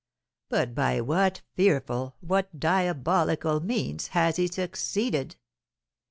[0.49, 5.35] But by what fearful, what diabolical means, has he succeeded!